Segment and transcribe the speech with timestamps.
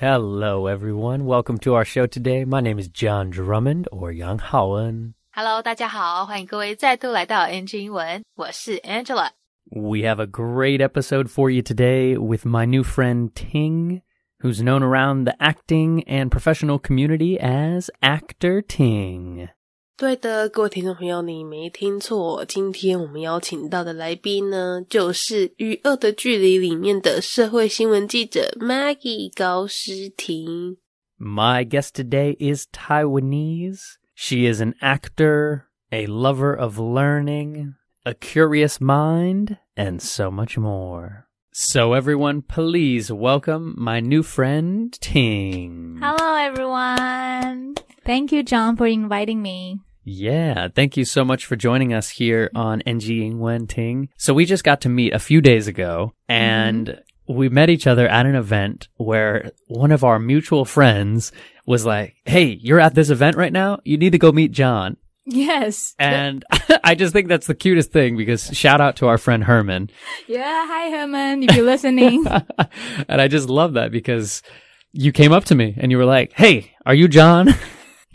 [0.00, 1.26] Hello, everyone.
[1.26, 2.46] Welcome to our show today.
[2.46, 5.12] My name is John Drummond or Yang Haoen.
[5.32, 9.32] Hello，大家好，欢迎各位再度来到 NG 英文，我是 Angela。
[9.70, 14.00] We have a great episode for you today with my new friend Ting,
[14.42, 19.50] who's known around the acting and professional community as Actor Ting.
[19.97, 30.75] 对的，各位听众朋友，你没听错，今天我们邀请到的来宾呢，就是《与恶的距离》里面的社会新闻记者 Maggie 高诗婷。
[31.17, 33.79] My guest today is Taiwanese.
[34.13, 41.27] She is an actor, a lover of learning, a curious mind, and so much more.
[41.57, 45.97] So everyone, please welcome my new friend Ting.
[46.01, 47.75] Hello everyone.
[48.03, 49.79] Thank you, John, for inviting me.
[50.03, 54.09] Yeah, thank you so much for joining us here on NG Wen Ting.
[54.17, 57.33] So we just got to meet a few days ago and mm-hmm.
[57.33, 61.31] we met each other at an event where one of our mutual friends
[61.65, 63.79] was like, Hey, you're at this event right now?
[63.85, 64.97] You need to go meet John.
[65.25, 65.95] Yes.
[65.97, 66.43] And
[66.85, 69.89] I just think that's the cutest thing because shout out to our friend Herman.
[70.27, 70.65] Yeah.
[70.67, 71.41] Hi, Herman.
[71.43, 72.25] If you're listening.
[73.09, 74.43] and I just love that because
[74.91, 77.49] you came up to me and you were like, Hey, are you John?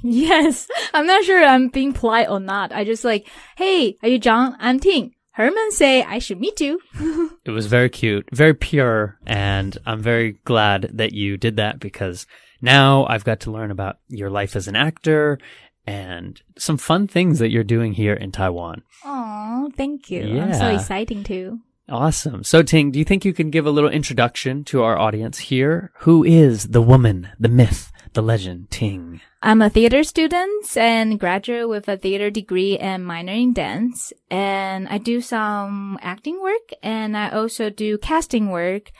[0.03, 0.67] Yes.
[0.95, 2.73] I'm not sure I'm being polite or not.
[2.73, 4.57] I just like, hey, are you John?
[4.59, 5.13] I'm Ting.
[5.33, 6.81] Herman say I should meet you.
[7.45, 12.27] It was very cute, very pure, and I'm very glad that you did that because
[12.61, 15.39] now I've got to learn about your life as an actor
[15.91, 18.83] and some fun things that you're doing here in Taiwan.
[19.05, 20.23] Oh, thank you.
[20.41, 20.79] I'm so Yeah.
[20.79, 21.59] exciting too.
[21.89, 22.45] Awesome.
[22.45, 25.91] So Ting, do you think you can give a little introduction to our audience here?
[26.07, 29.21] Who is the woman, the myth, the legend, Ting?
[29.43, 34.13] I'm a theater student and graduate with a theater degree and minor in dance.
[34.31, 38.93] And I do some acting work and I also do casting work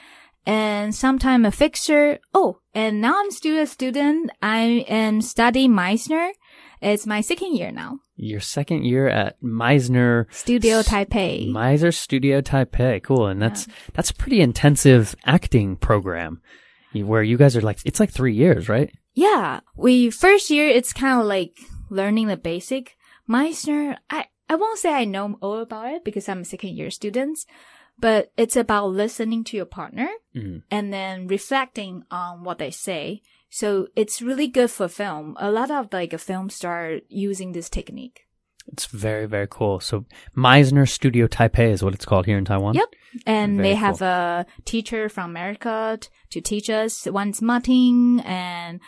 [0.45, 2.19] and sometimes a fixer.
[2.33, 4.31] Oh, and now I'm still a student.
[4.41, 6.31] I am studying Meisner.
[6.81, 7.99] It's my second year now.
[8.15, 11.49] Your second year at Meisner Studio Taipei.
[11.51, 13.01] Meisner Studio Taipei.
[13.03, 13.27] Cool.
[13.27, 16.41] And that's that's a pretty intensive acting program
[16.93, 18.91] where you guys are like it's like 3 years, right?
[19.13, 21.57] Yeah, we first year it's kind of like
[21.89, 22.95] learning the basic.
[23.29, 26.89] Meisner, I I won't say I know all about it because I'm a second year
[26.91, 27.39] student,
[27.99, 30.63] but it's about listening to your partner Mhm.
[30.71, 33.21] and then reflecting on what they say.
[33.51, 35.35] So it's really good for film.
[35.37, 38.21] A lot of like a film star using this technique.
[38.71, 39.81] It's very, very cool.
[39.81, 40.05] So
[40.37, 42.75] Meisner Studio Taipei is what it's called here in Taiwan.
[42.75, 42.89] Yep.
[43.25, 44.07] And Very they have cool.
[44.07, 47.05] a teacher from America t- to teach us.
[47.07, 48.79] One's Martin and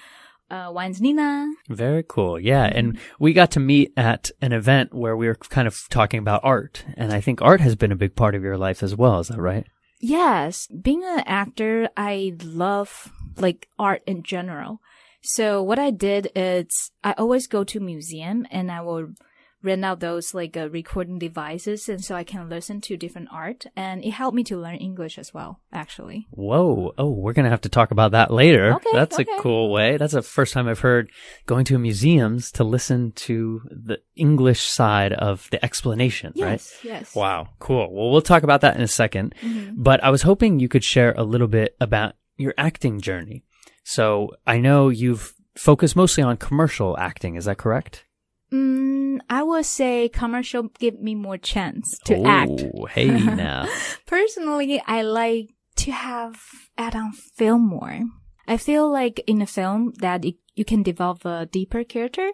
[0.50, 1.52] uh, one's Nina.
[1.68, 2.40] Very cool.
[2.40, 2.64] Yeah.
[2.64, 6.42] And we got to meet at an event where we were kind of talking about
[6.42, 6.86] art.
[6.96, 9.20] And I think art has been a big part of your life as well.
[9.20, 9.66] Is that right?
[10.00, 14.80] Yes, being an actor, I love like art in general.
[15.22, 19.14] So what I did is I always go to museum and I will
[19.62, 23.66] rent out those like uh, recording devices and so I can listen to different art
[23.78, 26.28] and it helped me to learn English as well, actually.
[26.32, 26.94] Whoa.
[26.98, 28.74] Oh, we're going to have to talk about that later.
[28.74, 29.32] Okay, That's okay.
[29.38, 29.96] a cool way.
[29.96, 31.10] That's the first time I've heard
[31.46, 36.52] going to museums to listen to the English side of the explanation, right?
[36.60, 37.16] Yes, yes.
[37.16, 37.90] Wow, cool.
[37.90, 39.76] Well, we'll talk about that in a 2nd Mhm.
[39.78, 43.44] But I was hoping you could share a little bit about your acting journey.
[43.84, 47.36] So I know you've focused mostly on commercial acting.
[47.36, 48.06] Is that correct?
[48.52, 52.64] Mm, I would say commercial give me more chance to act.
[52.76, 53.68] Oh, hey now.
[54.06, 56.40] Personally, I like to have
[56.78, 58.02] add on film more.
[58.48, 62.32] I feel like in a film that it, you can develop a deeper character.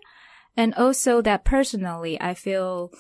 [0.58, 2.92] And also that personally, I feel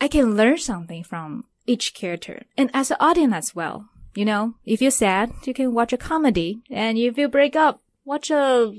[0.00, 3.88] I can learn something from each character and as an audience as well.
[4.16, 7.82] You know, if you're sad, you can watch a comedy and if you break up,
[8.04, 8.72] watch a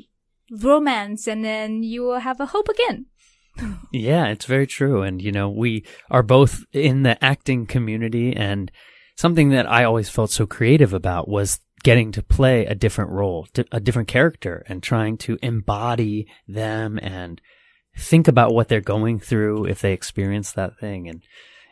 [0.50, 3.06] romance and then you will have a hope again.
[3.92, 5.02] Yeah, it's very true.
[5.02, 8.70] And, you know, we are both in the acting community and
[9.16, 13.48] something that I always felt so creative about was getting to play a different role,
[13.72, 17.42] a different character and trying to embody them and
[17.98, 21.08] think about what they're going through if they experience that thing.
[21.08, 21.24] And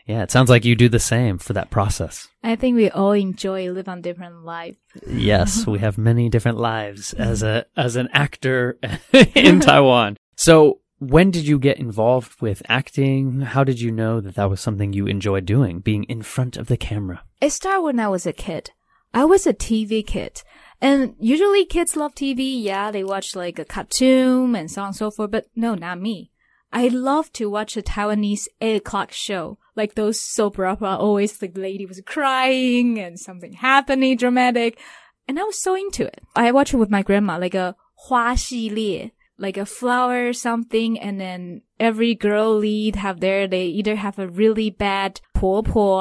[0.05, 2.27] yeah, it sounds like you do the same for that process.
[2.43, 4.75] I think we all enjoy live on different life.
[5.07, 8.77] Yes, we have many different lives as a as an actor
[9.35, 10.17] in Taiwan.
[10.35, 13.41] So, when did you get involved with acting?
[13.41, 16.67] How did you know that that was something you enjoyed doing, being in front of
[16.67, 17.23] the camera?
[17.41, 18.71] It started when I was a kid.
[19.13, 20.43] I was a TV kid.
[20.81, 22.61] And usually kids love TV.
[22.61, 25.31] Yeah, they watch like a cartoon and so on and so forth.
[25.31, 26.31] But no, not me.
[26.71, 31.51] I love to watch a Taiwanese 8 o'clock show like those soap opera, always the
[31.53, 34.79] lady was crying and something happening dramatic.
[35.27, 36.21] And I was so into it.
[36.35, 37.75] I watched it with my grandma, like a
[38.07, 40.99] hua xi lie, like a flower something.
[40.99, 45.99] And then every girl lead have their, they either have a really bad po po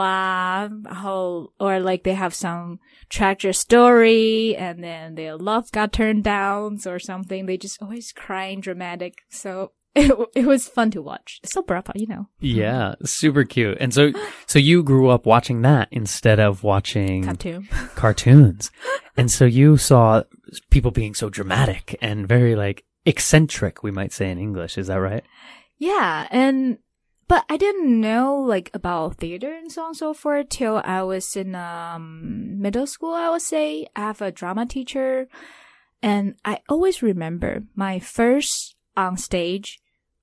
[1.59, 4.55] or like they have some tragic story.
[4.57, 7.47] And then their love got turned down or something.
[7.47, 9.15] They just always crying dramatic.
[9.31, 13.79] So it, it was fun to watch so brapa you know Yeah, super cute.
[13.81, 14.13] And so,
[14.47, 18.71] so you grew up watching that instead of watching cartoon cartoons.
[19.17, 20.23] and so you saw
[20.71, 24.79] people being so dramatic and very like eccentric, we might say in English.
[24.79, 25.25] Is that right?
[25.79, 26.79] Yeah, and
[27.29, 31.03] but I didn't know like about theater and so on and so forth till I
[31.03, 33.15] was in um middle school.
[33.15, 35.29] I would say I have a drama teacher,
[36.03, 39.81] and I always remember my first on stage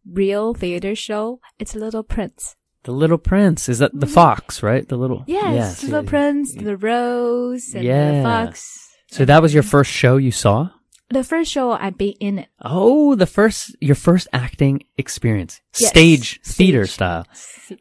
[0.10, 1.40] real theater show.
[1.60, 2.56] It's a Little Prince.
[2.84, 3.70] The Little Prince.
[3.70, 4.14] Is that the mm-hmm.
[4.14, 4.88] fox, right?
[4.88, 5.24] The little.
[5.28, 6.10] Yes, Little yeah.
[6.10, 8.12] Prince, the rose, and Yeah.
[8.12, 8.90] the fox.
[9.12, 10.70] So that was your first show you saw?
[11.10, 12.48] The first show I be in it.
[12.62, 15.60] Oh, the first, your first acting experience.
[15.78, 15.90] Yes.
[15.90, 17.28] Stage theater style.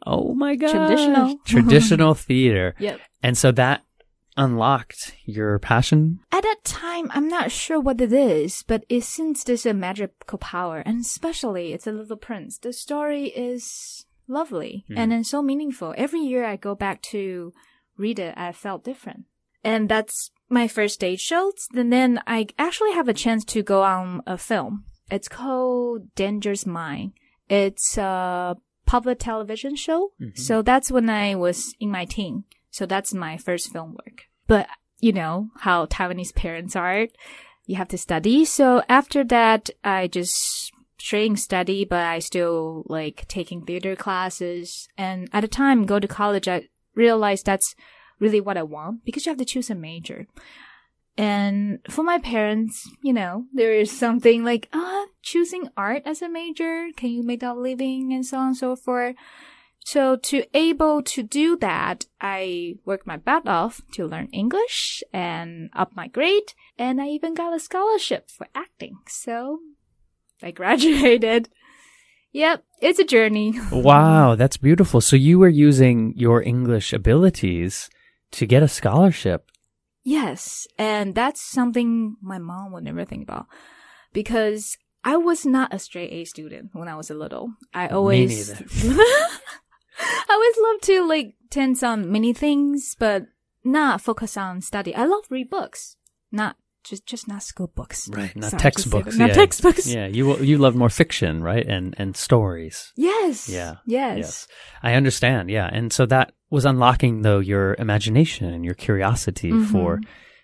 [0.05, 0.71] Oh my god.
[0.71, 1.37] Traditional.
[1.45, 2.75] Traditional theater.
[2.79, 2.99] Yep.
[3.23, 3.83] And so that
[4.37, 6.19] unlocked your passion?
[6.31, 10.37] At that time, I'm not sure what it is, but it seems there's a magical
[10.37, 12.57] power, and especially it's a little prince.
[12.57, 14.97] The story is lovely hmm.
[14.97, 15.93] and then so meaningful.
[15.97, 17.53] Every year I go back to
[17.97, 19.25] read it, I felt different.
[19.63, 21.51] And that's my first stage show.
[21.75, 24.85] And then I actually have a chance to go on a film.
[25.09, 27.13] It's called Dangerous Mind.
[27.49, 28.55] It's a
[28.85, 30.13] public television show.
[30.19, 30.39] Mm-hmm.
[30.39, 32.45] So that's when I was in my teen.
[32.71, 34.23] So that's my first film work.
[34.47, 34.67] But
[34.99, 37.07] you know how Taiwanese parents are.
[37.65, 38.45] You have to study.
[38.45, 44.87] So after that, I just straight study, but I still like taking theater classes.
[44.97, 47.75] And at the time, go to college, I realized that's
[48.19, 50.27] really what I want because you have to choose a major.
[51.17, 56.29] And for my parents, you know, there is something like, ah, choosing art as a
[56.29, 56.87] major.
[56.95, 59.15] Can you make that living and so on and so forth.
[59.83, 65.69] So to able to do that, I worked my butt off to learn English and
[65.73, 66.53] up my grade.
[66.77, 68.99] And I even got a scholarship for acting.
[69.07, 69.59] So
[70.41, 71.49] I graduated.
[72.33, 73.59] Yep, it's a journey.
[73.71, 75.01] Wow, that's beautiful.
[75.01, 77.89] So you were using your English abilities
[78.31, 79.45] to get a scholarship.
[80.03, 83.47] Yes, and that's something my mom would never think about
[84.13, 87.53] because I was not a straight A student when I was a little.
[87.73, 88.95] I always neither.
[90.01, 93.25] I always love to like tense on many things, but
[93.63, 94.95] not focus on study.
[94.95, 95.95] I love read books,
[96.31, 98.09] not just just not school books.
[98.11, 99.15] Right, not Sorry textbooks.
[99.15, 99.35] Not yeah.
[99.35, 99.87] textbooks.
[99.87, 101.65] Yeah, you you love more fiction, right?
[101.65, 102.91] And and stories.
[102.95, 103.47] Yes.
[103.49, 103.75] Yeah.
[103.85, 104.17] Yes.
[104.17, 104.47] Yes.
[104.81, 105.49] I understand.
[105.51, 105.69] Yeah.
[105.71, 109.71] And so that was unlocking though your imagination and your curiosity Mm-hmm.
[109.71, 109.99] for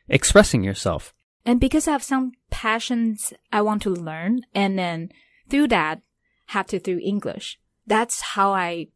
[0.10, 1.14] expressing yourself.
[1.46, 5.10] And because I have some passions I want to learn, and then
[5.50, 6.02] through that,
[6.48, 7.58] have to through English.
[7.88, 8.88] That's how I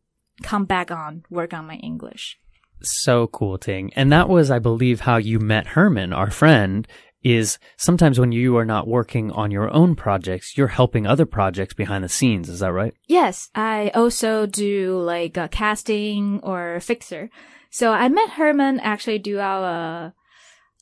[0.41, 2.37] come back on work on my English.
[2.83, 3.91] So cool, Ting.
[3.95, 6.87] And that was, I believe, how you met Herman, our friend,
[7.23, 11.73] is sometimes when you are not working on your own projects, you're helping other projects
[11.75, 12.49] behind the scenes.
[12.49, 12.93] Is that right?
[13.07, 17.29] Yes, I also do like a casting or fixer.
[17.69, 20.13] So I met Herman actually do our,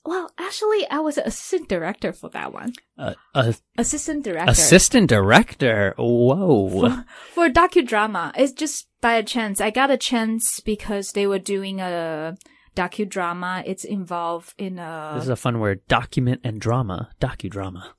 [0.05, 2.73] well, actually I was an assistant director for that one.
[2.97, 4.51] Uh, uh, Assistant director.
[4.51, 5.93] assistant director.
[5.97, 7.03] Whoa.
[7.33, 8.31] for docudrama.
[8.37, 9.61] It's just by a chance.
[9.61, 12.37] I got a chance because they were doing a
[12.75, 13.63] docudrama.
[13.65, 15.11] It's involved in a.
[15.15, 17.09] This is a fun word: document and drama.
[17.19, 17.91] Docudrama.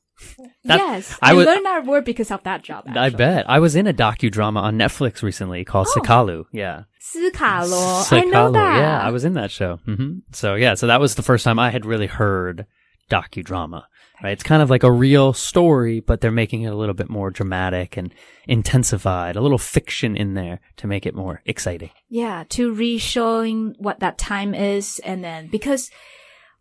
[0.64, 2.85] That, yes, I, I learned that word because of that job.
[2.87, 3.00] Actually.
[3.00, 6.45] I bet I was in a docudrama on Netflix recently called oh.
[6.52, 7.33] Yeah, Seqalu.
[7.33, 8.12] Seqalu.
[8.12, 8.76] I know that.
[8.76, 9.78] Yeah, I was in that show.
[9.88, 10.19] Mm-hmm.
[10.33, 12.66] So yeah, so that was the first time I had really heard
[13.11, 13.85] docudrama.
[14.22, 14.32] Right?
[14.32, 17.30] It's kind of like a real story, but they're making it a little bit more
[17.30, 18.14] dramatic and
[18.46, 21.90] intensified, a little fiction in there to make it more exciting.
[22.08, 25.90] Yeah, to re-showing what that time is, and then because,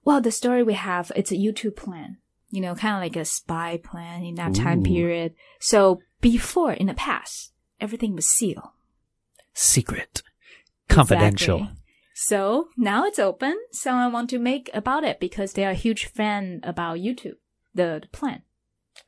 [0.05, 2.17] well, the story we have it's a U-2 plan.
[2.51, 5.35] You know, kind of like a spy plan in that time period.
[5.59, 8.69] So before, in the past, everything was sealed.
[9.53, 10.23] Secret.
[10.87, 11.57] Confidential.
[11.57, 11.77] Exactly.
[12.15, 13.55] So now it's open.
[13.71, 17.33] So I want to make about it because they are a huge fan about U-2,
[17.73, 18.41] the, plan.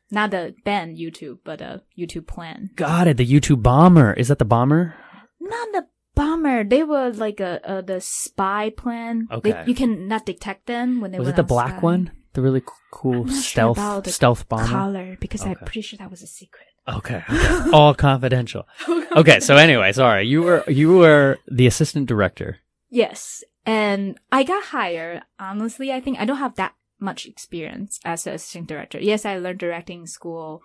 [0.09, 2.69] Not the band U2, but a U-2 plan.
[2.75, 3.17] Got it.
[3.17, 4.13] The U-2 bomber.
[4.13, 4.95] Is that the bomber?
[5.39, 6.63] Not the bomber.
[6.63, 9.27] They were like a, a the spy plan.
[9.43, 9.63] They- Okay.
[9.67, 11.23] you can not detect them when they were.
[11.23, 12.11] Was it the black one?
[12.33, 13.41] The really cool not sure
[13.75, 14.65] stealth stealth bomber?
[14.67, 16.67] color because I'm pretty sure that was a secret.
[16.87, 17.23] Okay.
[17.29, 17.69] okay.
[17.73, 18.67] All confidential.
[19.15, 19.39] Okay.
[19.41, 20.27] So anyway, sorry.
[20.27, 22.57] You were, you were the assistant director.
[22.89, 25.23] Yes, and I got hired.
[25.39, 28.99] Honestly, I think I don't have that much experience as an assistant director.
[28.99, 30.61] Yes, I learned directing in school,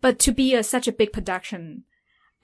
[0.00, 1.84] but to be a, such a big production,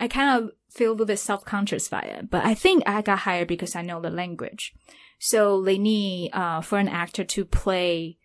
[0.01, 2.31] I kind of feel a little bit self-conscious by it.
[2.31, 4.75] But I think I got hired because I know the language.
[5.19, 8.19] So they need uh, for an actor to play.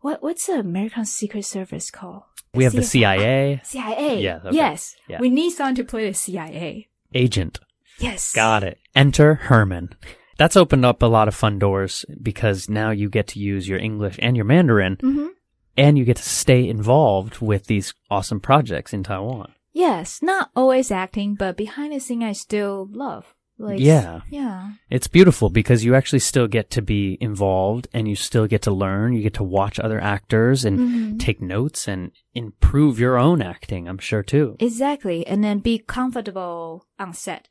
[0.00, 2.24] What what's the American Secret Service called?
[2.54, 3.60] We have the CIA.
[3.64, 4.20] CIA CIA.
[4.20, 4.56] Yeah, okay.
[4.56, 4.96] Yes.
[5.08, 5.20] Yeah.
[5.20, 6.88] We need someone to play the CIA.
[7.14, 7.60] agent.
[7.98, 8.32] Yes.
[8.32, 8.78] Got it.
[8.96, 9.94] Enter Herman.
[10.38, 13.78] That's opened up a lot of fun doors because now you get to use your
[13.78, 15.26] English and your Mandarin hmm
[15.74, 19.52] and you get to stay involved with these awesome projects in Taiwan.
[19.72, 20.20] Yes.
[20.20, 23.24] Not always acting, but behind the scene, I still love.
[23.58, 24.20] Like Yeah.
[24.30, 24.72] Yeah.
[24.90, 28.70] It's beautiful because you actually still get to be involved and you still get to
[28.70, 29.14] learn.
[29.14, 31.18] You get to watch other actors and Mhm.
[31.18, 34.56] take notes and improve your own acting, I'm sure too.
[34.60, 35.26] Exactly.
[35.26, 37.48] And then be comfortable on set.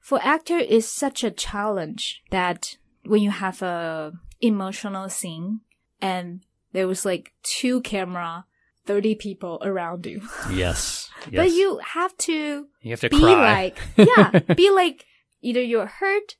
[0.00, 5.60] For actor is such a challenge that when you have a emotional scene
[6.00, 6.40] and
[6.72, 8.46] there was like two camera,
[8.86, 10.22] 30 people around you.
[10.50, 11.10] Yes.
[11.30, 11.34] yes.
[11.34, 13.62] But you have to you have to be cry.
[13.62, 15.04] like, yeah, be like
[15.42, 16.36] either you're hurt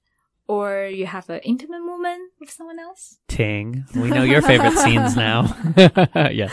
[0.47, 3.19] or you have an intimate moment with someone else.
[3.29, 3.85] Ting.
[3.95, 5.57] We know your favorite scenes now.
[6.33, 6.53] yes.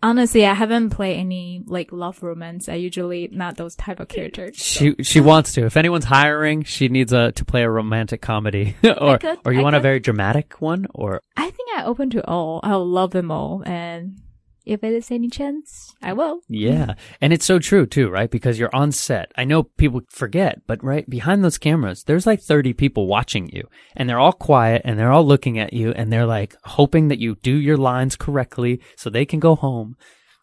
[0.00, 2.68] Honestly, I haven't played any like love romance.
[2.68, 4.56] I usually not those type of characters.
[4.62, 5.66] so- She she wants to.
[5.66, 9.60] If anyone's hiring, she needs a to play a romantic comedy, or could, or you
[9.60, 12.60] I want a very dramatic one, or I think I open to all.
[12.62, 14.20] I'll love them all, and
[14.68, 16.40] if it is any chance, I will.
[16.48, 16.94] yeah.
[17.20, 18.30] And it's so true too, right?
[18.30, 19.32] Because you're on set.
[19.36, 23.68] I know people forget, but right behind those cameras, there's like 30 people watching you,
[23.96, 27.18] and they're all quiet and they're all looking at you, and they're like hoping that
[27.18, 29.96] you do your lines correctly so they can go home.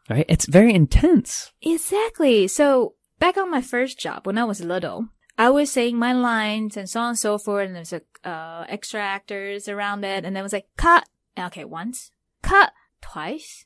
[0.09, 0.25] Right?
[0.27, 1.51] It's very intense.
[1.61, 2.47] Exactly.
[2.47, 6.77] So back on my first job when I was little, I was saying my lines
[6.77, 10.35] and so on and so forth, and there's a uh, extra actors around it, and
[10.35, 11.07] then it was like cut.
[11.37, 13.65] Okay, once, cut twice,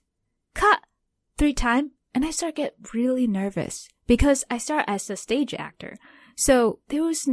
[0.53, 0.81] cut
[1.37, 5.97] three times, and I start get really nervous because I start as a stage actor,
[6.35, 7.29] so there was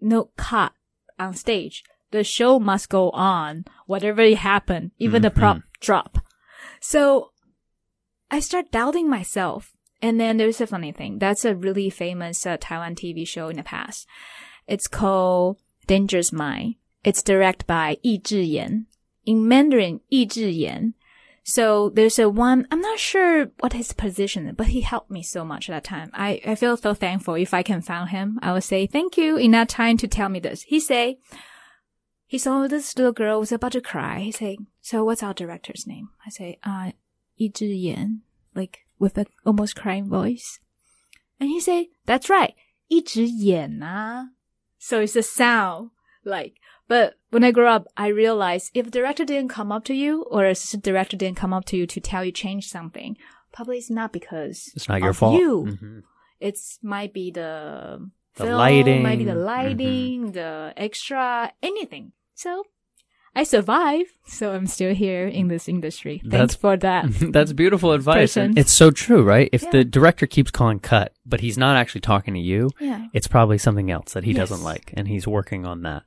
[0.00, 0.72] no cut
[1.18, 1.84] on stage.
[2.10, 6.18] The show must go on, whatever happened, even the prop drop.
[6.80, 7.32] So
[8.30, 9.72] I start doubting myself.
[10.00, 11.18] And then there's a funny thing.
[11.18, 14.06] That's a really famous uh, Taiwan TV show in the past.
[14.66, 16.76] It's called Dangerous Mind.
[17.02, 18.84] It's directed by Yi Zhiyan.
[19.26, 20.94] In Mandarin, Yi Zhiyan.
[21.48, 25.46] So there's a one, I'm not sure what his position, but he helped me so
[25.46, 26.10] much that time.
[26.12, 27.36] I, I feel so thankful.
[27.36, 30.28] If I can find him, I will say thank you in that time to tell
[30.28, 30.64] me this.
[30.64, 31.20] He say,
[32.26, 34.18] he saw this little girl was about to cry.
[34.18, 36.10] He say, so what's our director's name?
[36.26, 36.92] I say, uh,
[37.36, 38.18] Yi Zhiyan,
[38.54, 40.60] like with an almost crying voice.
[41.40, 42.54] And he say, that's right,
[42.88, 44.26] Yi Zhiyan ah.
[44.76, 45.92] So it's a sound
[46.26, 46.56] like
[46.88, 50.44] but when I grew up, I realized if director didn't come up to you or
[50.46, 53.16] assistant director didn't come up to you to tell you change something,
[53.52, 55.38] probably it's not because It's not your of fault.
[55.38, 55.78] You.
[55.80, 56.02] Mhm.
[56.40, 59.02] It's might be the The film, lighting.
[59.02, 62.12] might be the lighting, the extra, anything.
[62.34, 62.64] So
[63.34, 66.20] I survive, so I'm still here in this industry.
[66.24, 67.04] That's- Thanks for that.
[67.32, 68.36] That's beautiful advice.
[68.36, 69.48] And it's so true, right?
[69.52, 69.70] If Yeah.
[69.70, 73.06] the director keeps calling cut, but he's not actually talking to you, yeah.
[73.12, 74.48] it's probably something else that he Yes.
[74.48, 76.02] doesn't like, and he's working on that.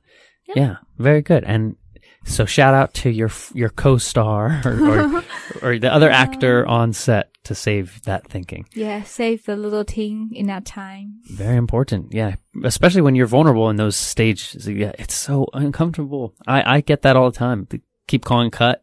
[0.54, 0.62] Yeah.
[0.62, 1.44] Yeah, very good.
[1.44, 1.76] And
[2.24, 5.24] so, shout out to your your co-star or or,
[5.62, 8.66] or the other actor on set to save that thinking.
[8.74, 11.20] Yeah, save the little thing in that time.
[11.24, 12.12] Very important.
[12.14, 14.68] Yeah, especially when you're vulnerable in those stages.
[14.68, 16.34] Yeah, it's so uncomfortable.
[16.46, 17.66] I I get that all the time.
[17.70, 18.82] They keep calling cut,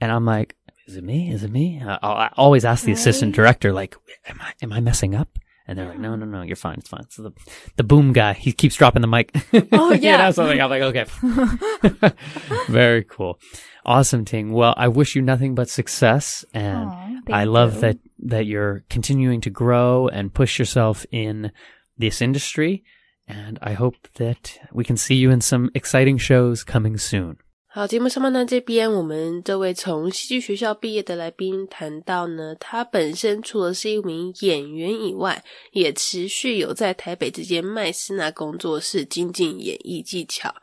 [0.00, 0.54] and I'm like,
[0.86, 1.32] is it me?
[1.32, 1.82] Is it me?
[1.82, 3.96] I, I always ask the assistant director, like,
[4.28, 5.38] am I am I messing up?
[5.66, 6.76] And they're like, no, no, no, you're fine.
[6.78, 7.08] It's fine.
[7.08, 7.32] So the
[7.76, 9.34] the boom guy, he keeps dropping the mic.
[9.72, 10.18] Oh, you yeah.
[10.18, 10.60] know, something.
[10.60, 11.06] I'm like, okay,
[12.68, 13.38] very cool,
[13.84, 14.52] awesome, Ting.
[14.52, 17.80] Well, I wish you nothing but success, and Aw, I love you.
[17.80, 21.50] that that you're continuing to grow and push yourself in
[21.96, 22.84] this industry.
[23.26, 27.38] And I hope that we can see you in some exciting shows coming soon.
[27.76, 40.54] 好，节目上半段这边，我们这位从戏剧学校毕业的来宾谈到呢，他本身除了是一名演员以外，也持续有在台北这间麦斯纳工作室精进演艺技巧。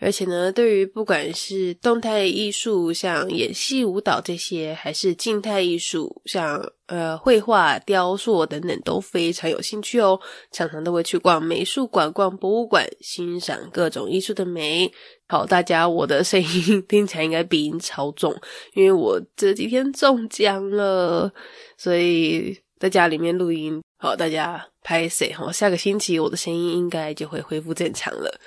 [0.00, 10.20] 而且呢，对于不管是动态艺术，像演戏、舞蹈这些，还是静态艺术，像呃绘画、雕塑等等，都非常有兴趣哦。
[10.52, 14.88] 常常都会去逛美术馆、逛博物馆，欣赏各种艺术的美。
[15.26, 18.32] 好，大家，我的声音 听起来应该鼻音超重，
[18.74, 21.32] 因为我这几天中奖了，
[21.76, 23.82] 所以在家里面录音。
[23.98, 25.32] 好，大家拍谁？
[25.32, 28.40] 好，下个星期我的声音应该就会恢复正常了。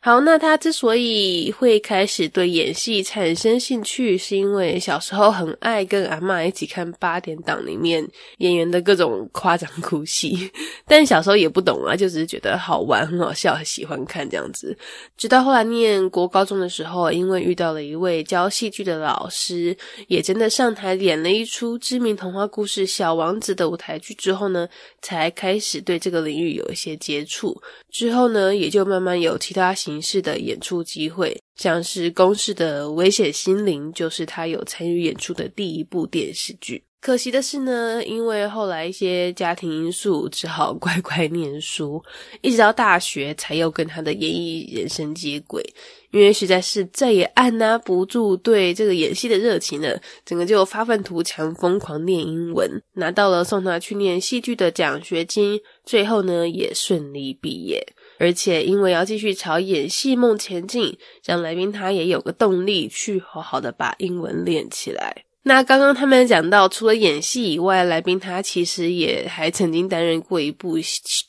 [0.00, 8.06] 好，那他之所以会开始对演戏产生兴趣，是因为小时候很爱跟阿嬷一起看八点档里面
[8.38, 10.50] 演员的各种夸张哭戏，
[10.86, 14.76] 但小时候也不懂啊，就只是觉得好玩、很好笑，喜欢看这样子。
[15.16, 19.76] 直到后来念国高中的时候，因为遇到了一位教戏剧的老师，
[20.06, 24.68] 也真的上台演了一出知名童话故事《小王子》的舞台剧之后呢，
[25.02, 27.60] 才开始对这个领域有一些接触。
[27.90, 36.84] 之后呢，也就慢慢有其他形式的演出机会，像是公式的《危险心灵》，就是他有参与演出的第一部电视剧。
[37.00, 42.02] 可惜的是呢，因为后来一些家庭因素，只好 乖乖念书，
[42.42, 45.64] 一直到大学才又跟他的演艺人生接轨。
[46.10, 57.86] 因为实在是再也按捺不住对这个演戏的热情了，整个就发愤图强，疯狂念英文，拿到了送他去念戏剧的奖学金，最后呢也顺利毕业。
[58.18, 65.24] 而且因为要继续朝演戏梦前进，让来宾他也有个动力去好好的把英文练起来。
[65.44, 70.76] 那刚刚他们讲到，除了演戏以外，来宾他其实也还曾经担任过一部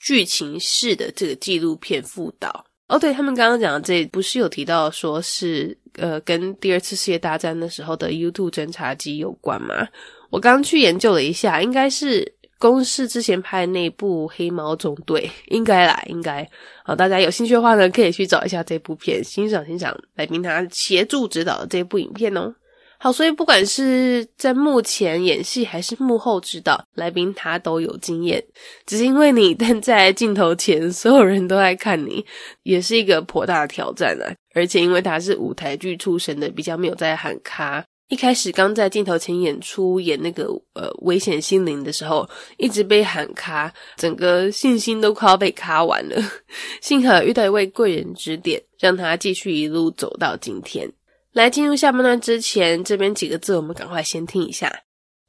[0.01, 2.65] 剧情式的这个纪录片副导。
[2.87, 9.87] 哦，对他们刚刚讲的这不是有提到说是呃跟第二次世界大战的时候的 U two 侦察机有关吗？
[10.31, 16.47] 我刚去研究了一下，应该是公视之前拍的那部《黑猫中队》，应该啦，应该。
[16.83, 22.53] 好，大家有兴趣的话呢，可以去找一下这部片，欣赏欣赏来宾他协助指导的这部影片哦。
[23.01, 28.43] 好，所以不管是在幕前演戏还是幕后指导，来宾他都有经验。
[28.85, 32.25] 只是因为你 站在镜头前，所有人都在看你，
[32.63, 34.27] 也是一个颇大的挑战啊。
[34.53, 37.85] 而且因为他是舞台剧出身的，比较没有在喊卡。
[38.09, 46.19] 一开始刚在镜头前演出演那个呃危险心灵的时候，一直被喊卡，整个信心都快要被卡完了。
[46.81, 50.91] 幸好遇到一位贵人指点，让他继续一路走到今天。
[51.33, 54.81] 来进入下半段之前，这边几个字我们赶快先听一下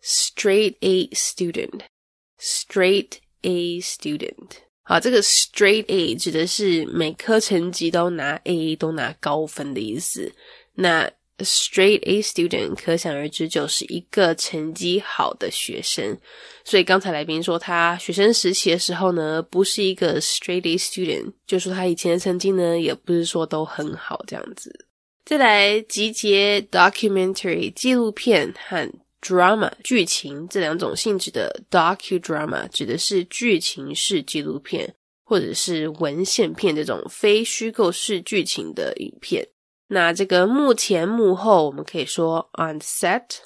[0.03, 3.11] ：straight A student，straight
[3.43, 4.53] A student。
[4.83, 10.33] 好，这个 straight A 指的是每科成绩都拿 A，都拿高分的意思。
[10.73, 11.11] 那
[11.45, 16.19] straight A student 可想而知就是一个成绩好的学生。
[16.65, 24.87] 所以刚才来宾说他学生时期的时候呢，不是一个 straight A student，就说他以前的成绩呢，也不是说都很好这样子。
[25.25, 28.91] 再来集结 documentary 纪录片和
[29.23, 39.47] drama 剧情这两种性质的 docudrama 指的是剧情式纪录片或者是文献片这种非虚构式剧情的影片。
[39.93, 43.39] 那这个幕前幕后，我们可以说 on set、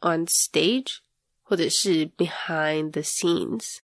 [0.00, 0.96] on stage，
[1.42, 3.78] 或者是 behind the scenes、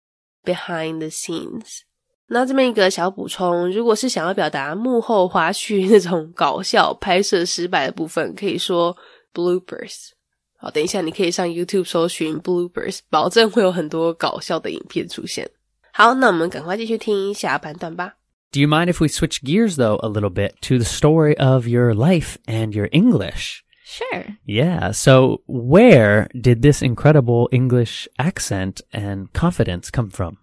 [0.42, 1.80] behind the scenes。
[2.28, 8.96] 那这么一个小补充，如果是想要表达幕后花絮那种搞笑拍摄失败的部分，可以说
[9.34, 10.12] bloopers。
[10.56, 15.50] 好，等一下你可以上 YouTube 搜寻 bloopers，保证会有很多搞笑的影片出现。
[15.92, 18.14] 好，那我们赶快继续听下半段吧。
[18.52, 21.94] Do you mind if we switch gears though a little bit to the story of your
[21.94, 23.64] life and your English?
[23.82, 24.26] Sure.
[24.44, 24.90] Yeah.
[24.92, 30.36] So where did this incredible English accent and confidence come from?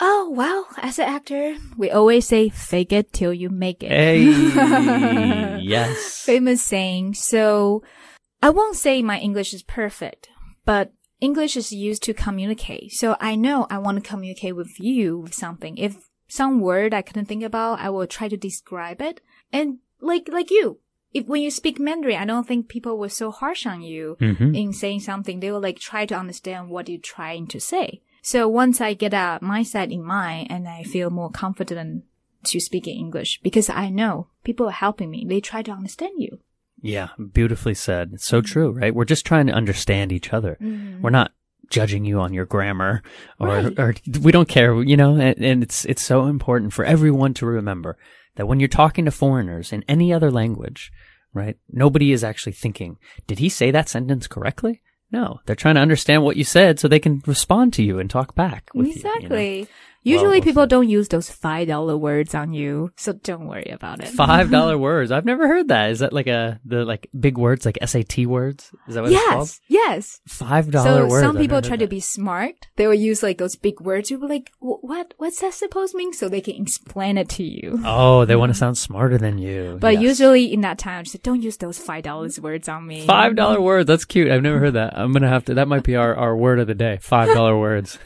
[0.00, 3.90] Oh, well, as an actor, we always say fake it till you make it.
[3.90, 4.22] Hey,
[5.60, 6.22] yes.
[6.24, 7.14] Famous saying.
[7.14, 7.82] So
[8.42, 10.28] I won't say my English is perfect,
[10.64, 12.92] but English is used to communicate.
[12.92, 15.76] So I know I want to communicate with you with something.
[15.76, 19.20] If some word I couldn't think about, I will try to describe it.
[19.52, 20.78] And like, like you,
[21.12, 24.56] if when you speak Mandarin, I don't think people were so harsh on you Mhm.
[24.56, 25.40] in saying something.
[25.40, 28.00] They will like try to understand what you're trying to say.
[28.22, 32.04] So once I get a mindset in mind and I feel more confident
[32.44, 35.26] to speak in English because I know people are helping me.
[35.28, 36.38] They try to understand you.
[36.82, 38.12] Yeah, beautifully said.
[38.14, 38.94] It's so true, right?
[38.94, 40.56] We're just trying to understand each other.
[41.02, 41.32] We're not
[41.68, 43.02] judging you on your grammar
[43.38, 43.78] or, Right.
[43.78, 47.46] or we don't care, you know, and, and it's, it's so important for everyone to
[47.46, 47.96] remember
[48.36, 50.90] that when you're talking to foreigners in any other language,
[51.34, 51.56] right?
[51.70, 54.82] Nobody is actually thinking, did he say that sentence correctly?
[55.12, 58.08] No, they're trying to understand what you said so they can respond to you and
[58.08, 59.34] talk back with you, you know?
[60.02, 64.00] Usually well people don't use those five dollar words on you, so don't worry about
[64.00, 64.08] it.
[64.08, 65.10] Five dollar words.
[65.12, 65.90] I've never heard that.
[65.90, 68.70] Is that like a the like big words like SAT words?
[68.88, 69.48] Is that what it's called?
[69.48, 70.20] Yes, yes.
[70.26, 71.24] Five dollar So words.
[71.26, 72.54] some people try to be smart.
[72.76, 74.10] They will use like those big words.
[74.10, 75.12] You'll be like, what?
[75.18, 76.12] What's that supposed to mean?
[76.14, 77.78] So they can explain it to you.
[77.84, 79.76] Oh, they want to sound smarter than you.
[79.80, 80.02] But Yes.
[80.02, 83.04] usually in that time, just don't use those five dollars words on me.
[83.06, 83.86] Five dollar words.
[83.86, 84.30] That's cute.
[84.30, 84.96] I've never heard that.
[84.98, 85.54] I'm gonna have to.
[85.54, 86.98] That might be our, our word of the day.
[87.02, 87.98] Five dollar words.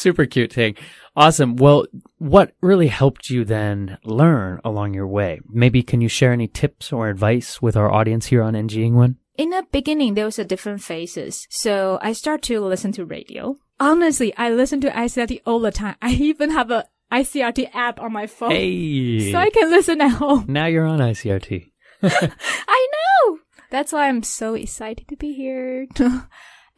[0.00, 0.76] Super cute thing.
[1.14, 1.56] Awesome.
[1.56, 1.84] Well,
[2.16, 5.40] what really helped you then learn along your way?
[5.46, 9.50] Maybe can you share any tips or advice with our audience here on ng1 In
[9.50, 11.46] the beginning, there was a different phases.
[11.50, 13.56] So I start to listen to radio.
[13.78, 15.96] Honestly, I listen to ICRT all the time.
[16.02, 18.52] I even have a ICRT app on my phone.
[18.52, 19.32] Hey.
[19.32, 20.46] So I can listen at home.
[20.48, 21.72] now you're on ICRT.
[22.02, 23.38] I know.
[23.68, 25.86] That's why I'm so excited to be here.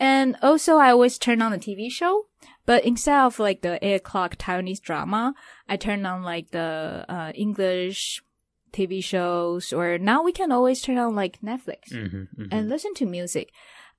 [0.02, 2.26] and also, I always turn on the TV show,
[2.66, 5.34] but instead of like the eight o'clock Taiwanese drama,
[5.68, 8.20] I turn on like the uh, English
[8.72, 13.06] TV shows, or now we can always turn on like Netflix Mm-hmm, and listen to
[13.06, 13.52] music.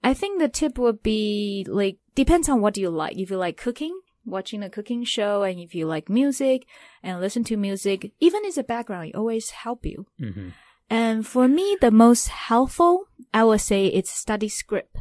[0.03, 3.17] I think the tip would be like depends on what you like.
[3.17, 6.65] If you like cooking, watching a cooking show, and if you like music
[7.01, 10.07] and listen to music, even as a background, it always help you.
[10.19, 10.49] hmm
[10.89, 14.97] And for me, the most helpful, I would say it's study script.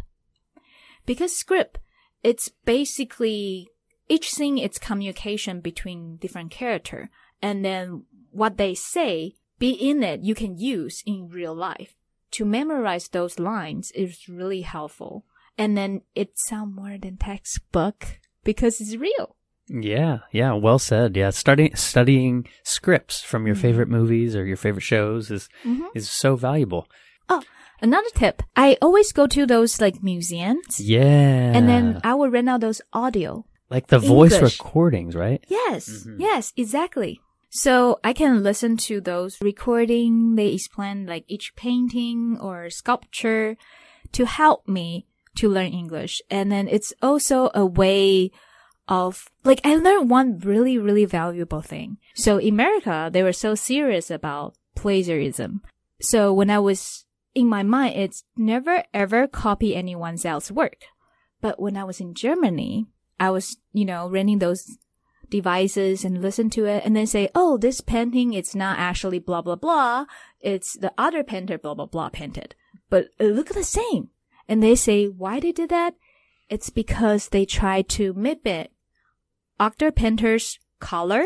[1.06, 1.78] Because script,
[2.22, 3.68] it's basically
[4.08, 7.10] each scene it's communication between different character.
[7.40, 11.94] And then what they say, be in it, you can use in real life.
[12.32, 15.24] To memorize those lines is really helpful.
[15.58, 19.36] And then it sound more than textbook because it's real.
[19.68, 21.16] Yeah, yeah, well said.
[21.16, 25.86] Yeah, studying studying scripts from your favorite movies or your favorite shows is Mhm.
[25.94, 26.88] is so valuable.
[27.28, 27.42] Oh,
[27.82, 28.42] another tip.
[28.56, 30.80] I always go to those like museums.
[30.80, 33.44] Yeah, And then I will rent out those audio.
[33.70, 34.60] like the voice English.
[34.60, 35.40] recordings, right?
[35.48, 36.16] Yes, Mhm.
[36.20, 37.20] yes, exactly.
[37.48, 40.36] So I can listen to those recording.
[40.36, 43.56] They explain like each painting or sculpture
[44.12, 45.06] to help me
[45.40, 46.20] to learn English.
[46.30, 48.30] And then it's also a way
[48.88, 51.96] of like I learned one really, really valuable thing.
[52.14, 55.62] So in America, they were so serious about plagiarism.
[56.00, 60.84] So when I was in my mind, it's never ever copy anyone else's work.
[61.40, 62.86] But when I was in Germany,
[63.18, 64.78] I was, you know, renting those
[65.28, 69.42] devices and listen to it and then say, oh, this painting, it's not actually blah,
[69.42, 70.06] blah, blah.
[70.40, 72.54] It's the other painter, blah, blah, blah painted.
[72.90, 74.10] But look the same.
[74.46, 75.94] And they say, why they did that?
[76.48, 78.70] It's because they tried to mimic
[79.58, 81.24] other painters' color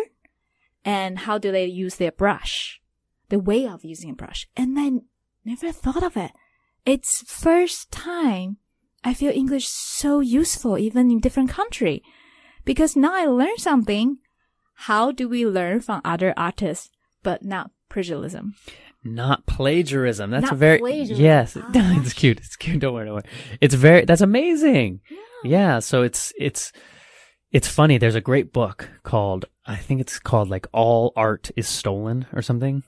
[0.84, 2.80] and how do they use their brush,
[3.28, 4.48] the way of using a brush.
[4.56, 4.92] And I
[5.46, 6.32] never thought of it.
[6.84, 8.58] It's first time
[9.04, 12.02] I feel English so useful even in different country
[12.64, 14.18] because now I learn something.
[14.90, 16.90] How do we learn from other artists,
[17.22, 18.54] but not plagiarism?
[19.02, 20.30] Not plagiarism.
[20.30, 21.24] That's Not a very plagiarism.
[21.24, 21.56] yes.
[21.56, 21.70] Ah.
[22.00, 22.38] it's cute.
[22.40, 22.80] It's cute.
[22.80, 23.06] Don't worry.
[23.06, 23.58] Don't worry.
[23.60, 24.04] It's very.
[24.04, 25.00] That's amazing.
[25.08, 25.18] Yeah.
[25.44, 25.78] Yeah.
[25.78, 26.72] So it's it's
[27.52, 27.96] it's funny.
[27.98, 32.42] There's a great book called I think it's called like All Art is Stolen or
[32.42, 32.82] something.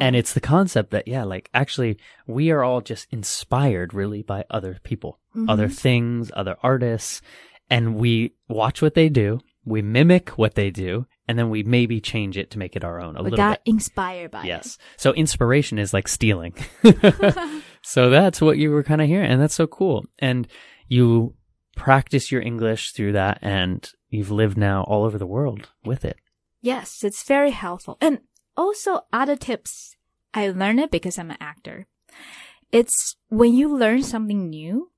[0.00, 4.44] And it's the concept that, yeah, like actually we are all just inspired really by
[4.50, 5.74] other people, other Mm-hmm.
[5.74, 7.20] things, other artists,
[7.68, 12.00] and we watch what they do, we mimic what they do, and then we maybe
[12.00, 13.72] change it to make it our own a we little got bit.
[13.72, 14.46] inspired by it.
[14.46, 14.78] Yes.
[14.96, 16.54] So inspiration is like stealing.
[17.82, 20.04] so that's what you were kind of hearing, and that's so cool.
[20.18, 20.48] And
[20.88, 21.34] you
[21.76, 26.16] practice your English through that, and you've lived now all over the world with it.
[26.62, 27.96] yes, it's very helpful.
[28.00, 28.18] And
[28.56, 29.96] also other tips.
[30.32, 31.86] I learned it because I'm an actor.
[32.72, 34.90] It's when you learn something new,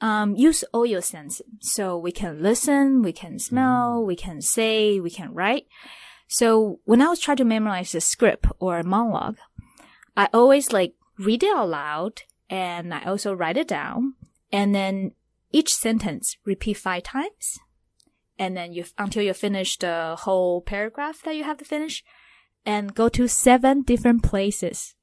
[0.00, 1.46] um, use all your senses.
[1.60, 5.66] So we can listen, we can smell, we can say, we can write.
[6.28, 9.38] So when I was trying to memorize a script or a monologue,
[10.16, 14.14] I always like read it out loud and I also write it down.
[14.52, 15.12] And then
[15.52, 17.58] each sentence repeat five times.
[18.38, 22.04] And then you, until you finish the whole paragraph that you have to finish
[22.66, 24.94] and go to seven different places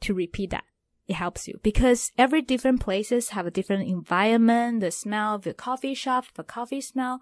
[0.00, 0.64] to repeat that.
[1.08, 5.54] It helps you because every different places have a different environment, the smell of the
[5.54, 7.20] coffee shop, the coffee smell.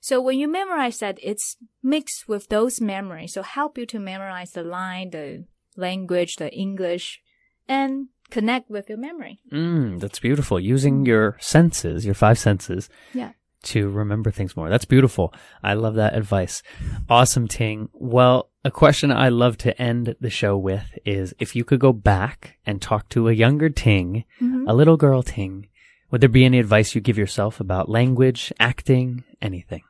[0.00, 3.34] So when you memorize that, it's mixed with those memories.
[3.34, 5.44] So help you to memorize the line, the
[5.76, 7.20] language, the English,
[7.68, 9.38] and connect with your memory.
[9.52, 10.58] Mm, that's beautiful.
[10.58, 13.32] Using your senses, your five senses, Yeah.
[13.64, 14.68] To remember things more.
[14.70, 15.32] That's beautiful.
[15.62, 16.62] I love that advice.
[17.08, 17.88] Awesome, Ting.
[17.92, 21.92] Well, a question I love to end the show with is if you could go
[21.92, 24.68] back and talk to a younger Ting, Mm-hmm.
[24.68, 25.68] a little girl Ting,
[26.10, 29.82] would there be any advice you give yourself about language, acting, anything?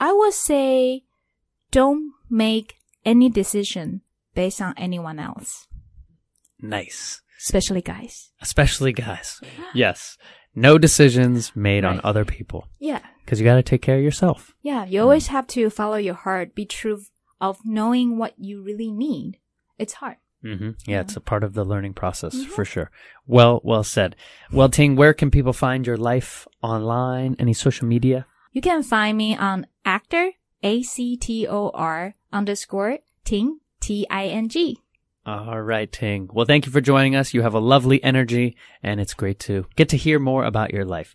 [0.00, 1.04] I would say
[1.70, 4.02] don't make any decision
[4.34, 5.66] based on anyone else,
[6.60, 7.22] Nice.
[7.44, 8.30] especially guys.
[8.40, 9.40] Especially guys.
[9.74, 10.16] Yes.
[10.54, 13.00] No decisions made on other people Yeah.
[13.24, 14.54] because you got to take care of yourself.
[14.62, 14.84] Yeah.
[14.84, 17.00] You always have to follow your heart, be true
[17.40, 19.38] of knowing what you really need.
[19.78, 20.16] It's hard.
[20.44, 20.70] Mm-hmm.
[20.86, 22.90] Yeah, it's a part of the learning process for sure.
[23.28, 24.16] Well, well said.
[24.50, 27.36] Well, Ting, where can people find your life online?
[27.38, 28.26] Any social media?
[28.50, 30.32] You can find me on actor,
[30.64, 34.78] A-C-T-O-R underscore Ting, T-I-N-G.
[35.25, 36.29] All right, Ting.
[36.33, 37.33] Well, thank you for joining us.
[37.33, 40.85] You have a lovely energy, and it's great to get to hear more about your
[40.85, 41.13] life.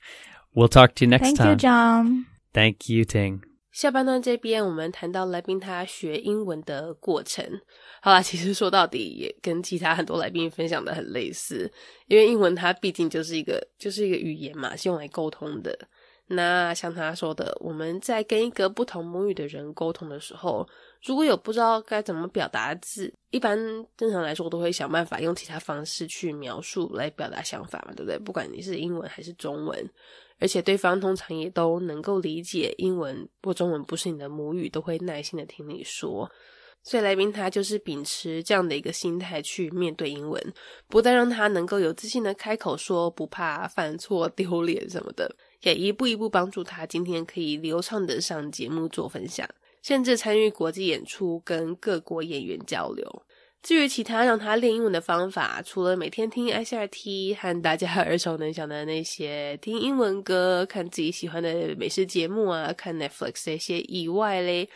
[0.55, 1.49] We'll talk to you next Thank time.
[1.49, 2.27] you, John.
[2.53, 3.41] Thank you, Ting.
[3.71, 7.43] 下半段这边，我们谈到来宾他学英文的过程。
[8.03, 11.73] 好啦，其实说到底也跟其他很多来宾分享的很类似，
[12.07, 15.89] 因为英文它毕竟就是一个就是一个语言嘛，是用来沟通的。
[16.28, 20.68] 那像他说的，我们在跟一个不同母语的人沟通的时候，
[21.06, 23.58] 如果有不知道该怎么表达字，一般
[23.96, 28.20] 正常来说我都会想办法用其他方式去描述来表达想法嘛，对不对？
[28.20, 29.90] 不管你是英文还是中文。
[30.40, 36.30] 而且对方通常也都能够理解英文或中文不是你的母语，都会耐心的听你说。
[36.84, 40.54] 所以来宾他就是秉持这样的一个心态去面对英文，
[40.88, 49.48] 不但让他能够有自信的开口说，不怕犯错、丢脸什么的，也一步一步帮助他今天可以流畅的上节目做分享，
[49.82, 53.24] 甚至参与国际演出，跟各国演员交流。
[53.64, 64.70] 至于其他让他练英文的方法，除了每天听 ICRT 和大家耳熟能详的那些听英文歌、看自己喜欢的美食节目啊、看 Netflix 那些以外嘞，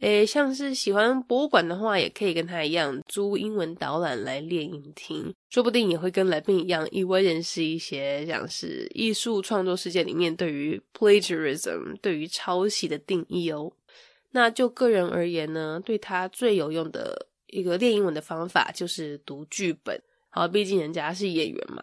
[0.00, 13.72] 诶，像是喜欢博物馆的话，也可以跟他一样租英文导览来练影听，说不定也会跟来宾一样，意外认识一些像是艺术创作世界里面对于 plagiarism 对于抄袭的定义哦。
[14.32, 17.28] 那就个人而言呢，对他最有用的。
[17.48, 21.80] 一个练英文的方法就是读剧本，好，毕竟人家是演员嘛。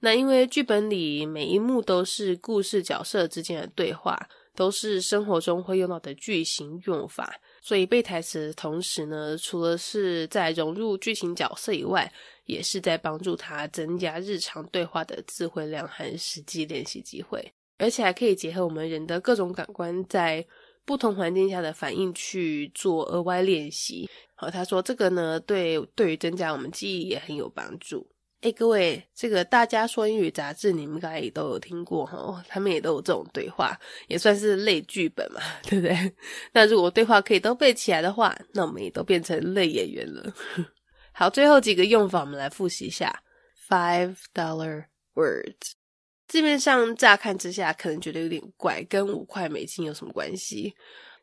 [0.00, 12.12] 那因为剧本里每一幕都是故事角色之间的对话，都是生活中会用到的句型用法，所以背台词的同时呢，除了是在融入剧情角色以外，
[12.44, 20.46] 也是在帮助他增加日常对话的词汇量和实际练习机会，而且还可以结合我们人的各种感官在。
[20.86, 24.06] 不同环境下的反应去做额外练习。
[24.34, 28.06] 好，他说这个呢，对对于增加我们记忆也很有帮助。
[28.44, 33.74] 哎，各位，这个大家说英语杂志，你们应该也都有听过哈，他们也都有这种对话，
[34.06, 36.14] 也算是类剧本嘛，对不对？
[36.52, 40.30] 那如果对话可以都背起来的话，那我们也都变成类演员了。
[41.12, 43.22] 好，最后几个用法我们来复习一下
[43.66, 45.72] ：five dollar words。
[46.28, 50.74] 字面上乍看之下，可能觉得有点怪，跟五块美金有什么关系？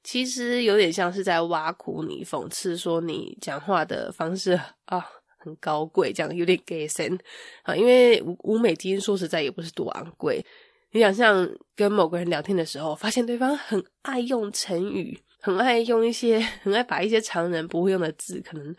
[0.04, 5.06] 其实有点像是在挖苦你，讽刺说你讲话的方式啊
[5.44, 7.20] 很高贵，这样有点给神
[7.64, 7.76] 啊。
[7.76, 10.46] 因为五五美金说实在也不是多昂贵。
[10.92, 18.76] 你想像跟某个人聊天的时候，发现对方很爱用成语，很爱用一些， 很爱把一些常人不会用的字，可能。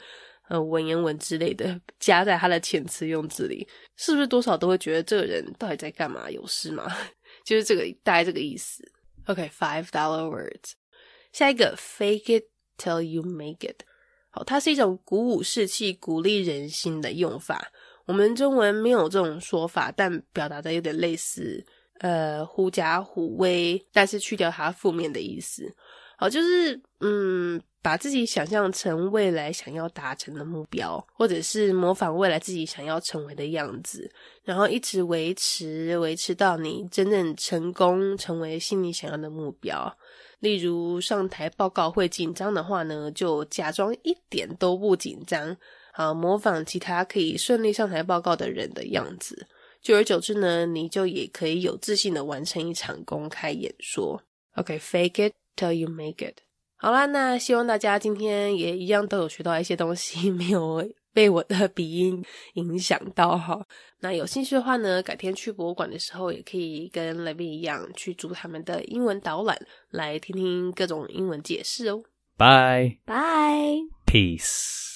[0.49, 6.29] 呃，文言文之类的加在他的遣词用字里，是不是多少都会觉得这个人到底在干嘛？
[6.31, 6.85] 有事吗？
[7.43, 8.87] 就是这个大概这个意思。
[9.27, 10.73] OK，five dollar words。
[11.33, 12.45] 下一个，fake it
[12.77, 13.83] till you make it。
[14.33, 17.71] 好，它是一种鼓舞士气、鼓励人心的用法。
[18.07, 21.65] 我们中文没有这种说法，但表达的有点类似，
[22.01, 25.73] 呃，狐假虎威，但是去掉它负面的意思。
[26.17, 27.63] 好，就是嗯。
[27.85, 34.09] 把自己想象成未来想要达成的目标，或者是模仿未来自己想要成为的样子，
[34.45, 39.93] 然后一直维持维持到你真正成功成为心里想要的目标。
[40.43, 45.57] 例如上台报告会紧张的话呢，就假装一点都不紧张，
[45.93, 49.47] 啊模仿其他可以顺利上台报告的人的样子。
[49.81, 54.21] 久而久之呢，你就也可以有自信的完成一场公开演说。
[54.57, 56.39] OK，fake it till you make it。
[56.75, 63.67] 好啦，那希望大家今天也一样都有学到一些东西，没有被我的鼻音影响到哈。
[64.01, 69.59] 那有兴趣的话呢，改天去博物馆的时候，也可以跟 Levy 一样去租他们的英文导览，
[69.91, 72.03] 来听听各种英文解释哦。
[72.37, 72.99] Bye.
[73.07, 73.89] Bye.
[74.07, 74.92] Peace.